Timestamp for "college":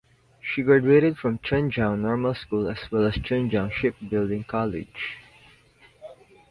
4.45-5.19